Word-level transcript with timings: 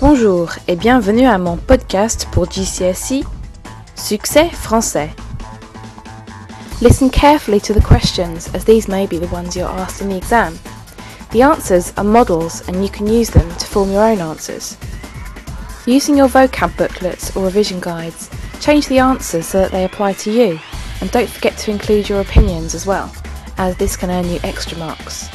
Bonjour 0.00 0.50
et 0.66 0.76
bienvenue 0.76 1.26
à 1.26 1.38
mon 1.38 1.56
podcast 1.56 2.26
pour 2.32 2.50
GCSE 2.50 3.24
Succès 3.94 4.48
français. 4.50 5.10
Listen 6.80 7.08
carefully 7.08 7.60
to 7.60 7.72
the 7.72 7.80
questions 7.80 8.48
as 8.54 8.64
these 8.64 8.88
may 8.88 9.06
be 9.06 9.18
the 9.18 9.32
ones 9.32 9.54
you're 9.54 9.68
asked 9.68 10.00
in 10.00 10.08
the 10.08 10.16
exam. 10.16 10.58
The 11.30 11.42
answers 11.42 11.92
are 11.96 12.04
models 12.04 12.62
and 12.66 12.82
you 12.82 12.88
can 12.88 13.06
use 13.06 13.30
them 13.30 13.48
to 13.58 13.66
form 13.66 13.92
your 13.92 14.02
own 14.02 14.20
answers. 14.20 14.76
Using 15.86 16.16
your 16.16 16.28
vocab 16.28 16.76
booklets 16.76 17.36
or 17.36 17.44
revision 17.44 17.80
guides, 17.80 18.28
change 18.60 18.88
the 18.88 18.98
answers 18.98 19.46
so 19.46 19.60
that 19.60 19.70
they 19.70 19.84
apply 19.84 20.14
to 20.14 20.32
you 20.32 20.58
and 21.02 21.10
don't 21.10 21.28
forget 21.28 21.58
to 21.58 21.72
include 21.72 22.08
your 22.08 22.20
opinions 22.20 22.76
as 22.76 22.86
well, 22.86 23.12
as 23.58 23.76
this 23.76 23.96
can 23.96 24.08
earn 24.08 24.28
you 24.28 24.38
extra 24.44 24.78
marks. 24.78 25.28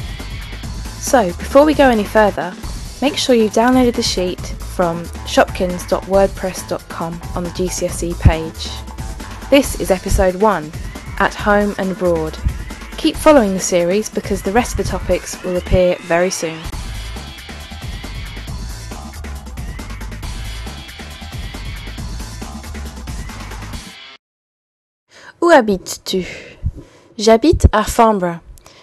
So, 1.04 1.26
before 1.26 1.66
we 1.66 1.74
go 1.74 1.90
any 1.90 2.06
further, 2.06 2.54
make 3.02 3.18
sure 3.18 3.36
you've 3.36 3.52
downloaded 3.52 3.96
the 3.96 4.02
sheet 4.02 4.40
from 4.40 5.04
shopkins.wordpress.com 5.28 7.22
on 7.36 7.44
the 7.44 7.50
GCSE 7.50 8.18
page. 8.22 8.70
This 9.50 9.82
is 9.82 9.92
episode 9.92 10.36
1 10.36 10.72
At 11.20 11.34
Home 11.34 11.76
and 11.78 11.92
Abroad. 11.92 12.38
Keep 12.96 13.18
following 13.18 13.52
the 13.54 13.60
series 13.60 14.10
because 14.10 14.42
the 14.42 14.54
rest 14.54 14.72
of 14.72 14.78
the 14.78 14.90
topics 14.90 15.44
will 15.44 15.58
appear 15.58 15.98
very 16.04 16.30
soon. 16.30 16.58
Où 25.42 25.50
habites-tu? 25.50 26.26
J'habite 27.20 27.68
à 27.72 27.84
Farnborough. 27.84 28.40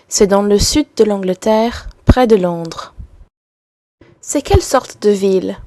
C'est 0.09 0.29
dans 0.29 0.43
le 0.43 0.59
sud 0.59 0.87
de 0.97 1.03
l'Angleterre, 1.03 1.89
près 2.05 2.29
de 2.29 2.37
Londres. 2.37 2.95
C'est 4.21 4.43
quelle 4.43 4.63
sorte 4.63 5.03
de 5.03 5.11
ville? 5.11 5.59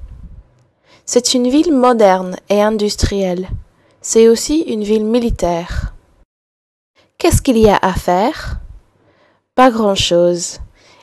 C'est 1.06 1.34
une 1.34 1.50
ville 1.50 1.74
moderne 1.74 2.38
et 2.50 2.62
industrielle. 2.62 3.50
C'est 4.02 4.30
aussi 4.30 4.62
une 4.62 4.84
ville 4.84 5.04
militaire. 5.04 5.94
Qu'est-ce 7.18 7.42
qu'il 7.42 7.58
y 7.58 7.70
a 7.70 7.78
à 7.82 7.94
faire? 7.94 8.62
Pas 9.56 9.72
grand-chose. 9.72 10.60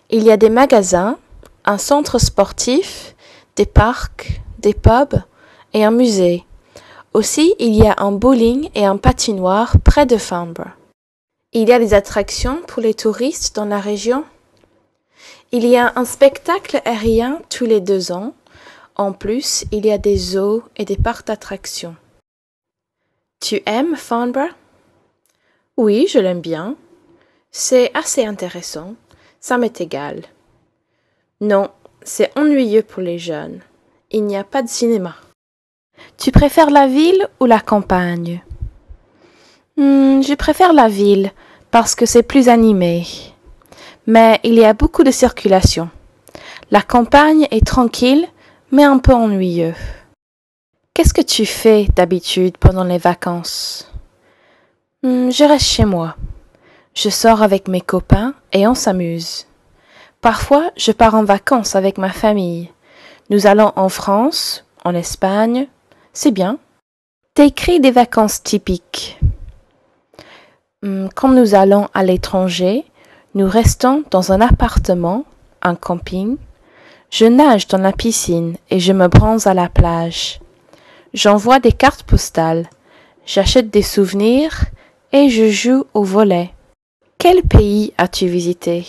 Il 0.09 0.23
y 0.23 0.31
a 0.31 0.39
des 0.39 0.51
magasins, 0.51 1.19
un 1.67 1.79
centre 1.79 2.19
sportif, 2.19 3.15
des 3.57 3.67
parcs, 3.67 4.41
des 4.61 4.75
pubs 4.75 5.21
et 5.75 5.85
un 5.85 5.91
musée. 5.91 6.45
Aussi, 7.15 7.55
il 7.61 7.77
y 7.77 7.87
a 7.87 7.95
un 7.99 8.11
bowling 8.11 8.71
et 8.75 8.85
un 8.85 8.97
patinoire 8.97 9.77
près 9.85 10.05
de 10.05 10.17
Farnborough. 10.17 10.73
Il 11.53 11.69
y 11.69 11.73
a 11.73 11.79
des 11.79 11.95
attractions 11.95 12.61
pour 12.67 12.83
les 12.83 12.95
touristes 12.95 13.55
dans 13.55 13.67
la 13.67 13.79
région. 13.79 14.25
Il 15.53 15.65
y 15.65 15.77
a 15.77 15.93
un 15.95 16.05
spectacle 16.05 16.83
aérien 16.85 17.41
tous 17.51 17.67
les 17.67 17.81
deux 17.81 18.11
ans. 18.11 18.35
En 18.97 19.13
plus, 19.13 19.65
il 19.71 19.87
y 19.87 19.93
a 19.93 19.99
des 19.99 20.17
zoos 20.17 20.65
et 20.77 20.85
des 20.85 20.97
parcs 20.97 21.29
d'attractions. 21.29 21.95
Tu 23.41 23.63
aimes 23.65 23.95
Farnborough? 23.95 24.51
Oui, 25.77 26.09
je 26.09 26.19
l'aime 26.19 26.41
bien. 26.41 26.75
C'est 27.53 27.93
assez 27.95 28.25
intéressant. 28.25 28.97
Ça 29.39 29.57
m'est 29.57 29.81
égal. 29.81 30.23
Non, 31.41 31.71
c'est 32.03 32.37
ennuyeux 32.37 32.83
pour 32.83 33.03
les 33.03 33.21
jeunes. 33.21 33.61
Il 34.11 34.25
n'y 34.25 34.37
a 34.37 34.43
pas 34.43 34.63
de 34.63 34.69
cinéma. 34.69 35.15
Tu 36.19 36.31
préfères 36.31 36.71
la 36.71 36.87
ville 36.87 37.27
ou 37.41 37.47
la 37.47 37.61
campagne? 37.61 38.43
Hmm, 39.77 40.23
Je 40.23 40.35
préfère 40.35 40.73
la 40.73 40.89
ville 40.89 41.33
parce 41.71 41.95
que 41.95 42.07
c'est 42.07 42.23
plus 42.23 42.49
animé. 42.49 43.05
Mais 44.07 44.39
il 44.45 44.55
y 44.55 44.65
a 44.65 44.75
beaucoup 44.75 45.03
de 45.03 45.11
circulation. 45.11 45.89
La 46.71 46.83
campagne 46.83 47.47
est 47.51 47.67
tranquille, 47.67 48.27
mais 48.71 48.85
un 48.85 48.99
peu 48.99 49.13
ennuyeux. 49.13 49.75
Qu'est-ce 50.95 51.15
que 51.15 51.23
tu 51.23 51.47
fais 51.47 51.87
d'habitude 51.97 52.57
pendant 52.59 52.85
les 52.85 52.99
vacances? 52.99 53.91
Hmm, 55.03 55.31
Je 55.31 55.45
reste 55.45 55.67
chez 55.67 55.85
moi. 55.85 56.17
Je 56.95 57.09
sors 57.09 57.43
avec 57.43 57.67
mes 57.67 57.81
copains 57.81 58.35
et 58.53 58.69
on 58.69 58.75
s'amuse. 58.77 59.47
Parfois, 60.21 60.71
je 60.77 60.93
pars 60.93 61.15
en 61.17 61.25
vacances 61.25 61.75
avec 61.75 61.99
ma 61.99 62.11
famille. 62.11 62.71
Nous 63.31 63.47
allons 63.49 63.73
en 63.75 63.89
France, 63.89 64.65
en 64.85 64.95
Espagne. 64.95 65.67
C'est 66.17 66.31
bien. 66.31 66.59
T'écris 67.35 67.81
des 67.81 67.91
vacances 67.91 68.41
typiques. 68.41 69.19
Quand 71.17 71.29
nous 71.29 71.57
allons 71.57 71.89
à 71.93 72.05
l'étranger, 72.05 72.85
nous 73.35 73.49
restons 73.49 74.05
dans 74.13 74.31
un 74.31 74.41
appartement, 74.41 75.25
un 75.61 75.75
camping. 75.75 76.37
Je 77.11 77.25
nage 77.27 77.67
dans 77.67 77.79
la 77.79 77.93
piscine 77.93 78.57
et 78.71 78.79
je 78.79 78.93
me 78.93 79.09
bronze 79.09 79.49
à 79.49 79.55
la 79.55 79.69
plage. 79.69 80.41
J'envoie 81.15 81.59
des 81.59 81.73
cartes 81.73 82.05
postales. 82.05 82.69
J'achète 83.27 83.71
des 83.71 83.83
souvenirs 83.83 84.67
et 85.11 85.29
je 85.31 85.49
joue 85.49 85.85
au 85.95 86.05
volet. 86.05 86.53
Quel 87.19 87.43
pays 87.43 87.93
as-tu 87.99 88.29
visité? 88.29 88.87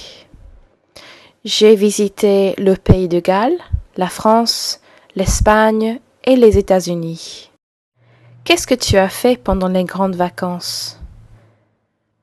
J'ai 1.43 1.75
visité 1.75 2.53
le 2.59 2.75
pays 2.75 3.07
de 3.07 3.19
Galles, 3.19 3.57
la 3.97 4.09
France, 4.09 4.79
l'Espagne 5.15 5.99
et 6.25 6.35
les 6.35 6.57
États-Unis. 6.57 7.51
Qu'est-ce 8.43 8.67
que 8.67 8.75
tu 8.75 8.97
as 8.97 9.09
fait 9.09 9.37
pendant 9.37 9.67
les 9.67 9.83
grandes 9.83 10.15
vacances? 10.15 10.99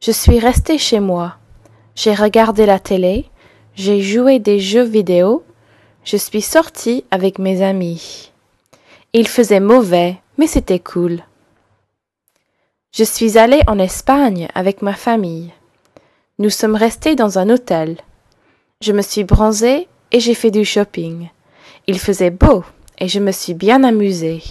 Je 0.01 0.11
suis 0.11 0.39
resté 0.39 0.79
chez 0.79 1.01
moi. 1.01 1.37
J'ai 1.95 2.15
regardé 2.15 2.67
la 2.67 2.79
télé, 2.79 3.27
j'ai 3.75 4.01
joué 4.01 4.39
des 4.39 4.61
jeux 4.61 4.85
vidéo, 4.85 5.45
je 6.05 6.17
suis 6.17 6.43
sorti 6.43 7.05
avec 7.11 7.39
mes 7.39 7.63
amis. 7.63 8.33
Il 9.13 9.29
faisait 9.29 9.61
mauvais, 9.61 10.17
mais 10.39 10.47
c'était 10.47 10.79
cool. 10.79 11.23
Je 12.93 13.05
suis 13.05 13.39
allé 13.39 13.61
en 13.67 13.79
Espagne 13.79 14.49
avec 14.55 14.83
ma 14.83 14.95
famille. 14.95 15.53
Nous 16.39 16.51
sommes 16.51 16.77
restés 16.77 17.15
dans 17.15 17.39
un 17.39 17.49
hôtel. 17.51 17.99
Je 18.81 18.93
me 18.93 19.03
suis 19.03 19.25
bronzé 19.25 19.89
et 20.11 20.21
j'ai 20.21 20.35
fait 20.35 20.51
du 20.51 20.65
shopping. 20.65 21.29
Il 21.87 21.99
faisait 21.99 22.31
beau 22.31 22.65
et 23.03 23.09
je 23.09 23.19
me 23.19 23.33
suis 23.33 23.55
bien 23.55 23.83
amusée. 23.83 24.45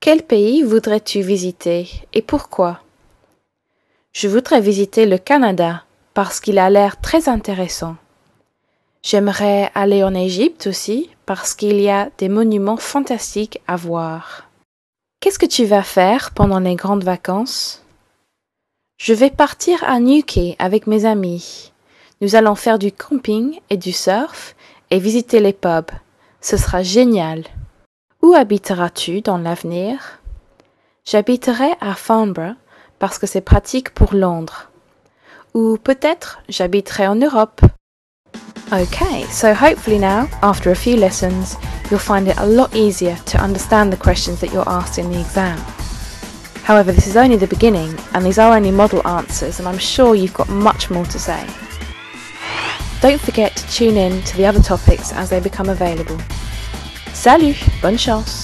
Quel 0.00 0.24
pays 0.24 0.64
voudrais-tu 0.64 1.20
visiter 1.20 1.88
et 2.12 2.20
pourquoi? 2.20 2.80
Je 4.12 4.26
voudrais 4.26 4.60
visiter 4.60 5.06
le 5.06 5.18
Canada 5.18 5.84
parce 6.14 6.40
qu'il 6.40 6.58
a 6.58 6.68
l'air 6.68 7.00
très 7.00 7.28
intéressant. 7.28 7.94
J'aimerais 9.04 9.70
aller 9.76 10.02
en 10.02 10.14
Égypte 10.14 10.66
aussi 10.66 11.10
parce 11.26 11.54
qu'il 11.54 11.80
y 11.80 11.88
a 11.88 12.10
des 12.18 12.28
monuments 12.28 12.76
fantastiques 12.76 13.60
à 13.68 13.76
voir. 13.76 14.48
Qu'est-ce 15.20 15.38
que 15.38 15.46
tu 15.46 15.64
vas 15.64 15.84
faire 15.84 16.32
pendant 16.32 16.58
les 16.58 16.74
grandes 16.74 17.04
vacances? 17.04 17.84
Je 18.98 19.14
vais 19.14 19.30
partir 19.30 19.84
à 19.84 20.00
Newquay 20.00 20.56
avec 20.58 20.88
mes 20.88 21.04
amis. 21.04 21.70
Nous 22.20 22.34
allons 22.34 22.56
faire 22.56 22.80
du 22.80 22.90
camping 22.90 23.60
et 23.70 23.76
du 23.76 23.92
surf 23.92 24.56
et 24.90 24.98
visiter 24.98 25.38
les 25.38 25.52
pubs. 25.52 25.92
Ce 26.44 26.58
sera 26.58 26.82
génial. 26.82 27.42
Où 28.20 28.34
habiteras-tu 28.34 29.22
dans 29.22 29.38
l'avenir? 29.38 30.20
J'habiterai 31.06 31.70
à 31.80 31.94
Farnborough 31.94 32.56
parce 32.98 33.16
que 33.16 33.26
c'est 33.26 33.40
pratique 33.40 33.94
pour 33.94 34.12
Londres. 34.12 34.68
Ou 35.54 35.78
peut-être 35.78 36.40
j'habiterai 36.50 37.06
en 37.06 37.14
Europe. 37.14 37.62
Okay, 38.70 39.24
so 39.30 39.54
hopefully 39.54 39.98
now, 39.98 40.28
after 40.42 40.70
a 40.70 40.74
few 40.74 40.98
lessons, 40.98 41.56
you'll 41.90 41.98
find 41.98 42.28
it 42.28 42.36
a 42.36 42.46
lot 42.46 42.68
easier 42.74 43.16
to 43.24 43.38
understand 43.38 43.90
the 43.90 43.96
questions 43.96 44.38
that 44.40 44.52
you're 44.52 44.68
asked 44.68 44.98
in 44.98 45.10
the 45.10 45.18
exam. 45.18 45.58
However, 46.66 46.92
this 46.92 47.06
is 47.06 47.16
only 47.16 47.38
the 47.38 47.46
beginning, 47.46 47.96
and 48.12 48.22
these 48.22 48.38
are 48.38 48.54
only 48.54 48.70
model 48.70 49.00
answers, 49.06 49.60
and 49.60 49.66
I'm 49.66 49.78
sure 49.78 50.14
you've 50.14 50.34
got 50.34 50.50
much 50.50 50.90
more 50.90 51.06
to 51.06 51.18
say. 51.18 51.42
Don't 53.04 53.20
forget 53.20 53.54
to 53.54 53.68
tune 53.68 53.98
in 53.98 54.22
to 54.22 54.36
the 54.38 54.46
other 54.46 54.62
topics 54.62 55.12
as 55.12 55.28
they 55.28 55.38
become 55.38 55.68
available. 55.68 56.18
Salut, 57.12 57.54
bonne 57.82 57.98
chance! 57.98 58.43